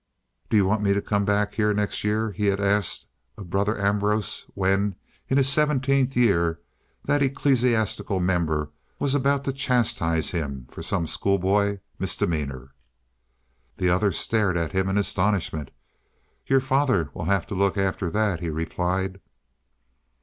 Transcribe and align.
"Do 0.49 0.57
you 0.57 0.65
want 0.65 0.81
me 0.81 0.95
to 0.95 0.99
come 1.03 1.25
back 1.25 1.53
here 1.53 1.75
next 1.75 2.03
year?" 2.03 2.31
he 2.31 2.47
had 2.47 2.59
asked 2.59 3.05
of 3.37 3.51
Brother 3.51 3.79
Ambrose, 3.79 4.47
when, 4.55 4.95
in 5.29 5.37
his 5.37 5.47
seventeenth 5.47 6.15
year, 6.15 6.59
that 7.05 7.21
ecclesiastical 7.21 8.19
member 8.19 8.71
was 8.97 9.13
about 9.13 9.43
to 9.43 9.53
chastise 9.53 10.31
him 10.31 10.65
for 10.71 10.81
some 10.81 11.05
school 11.05 11.37
boy 11.37 11.81
misdemeanor. 11.99 12.73
The 13.77 13.91
other 13.91 14.11
stared 14.11 14.57
at 14.57 14.71
him 14.71 14.89
in 14.89 14.97
astonishment. 14.97 15.69
"Your 16.47 16.61
father 16.61 17.11
will 17.13 17.25
have 17.25 17.45
to 17.45 17.53
look 17.53 17.77
after 17.77 18.09
that," 18.09 18.39
he 18.39 18.49
replied. 18.49 19.21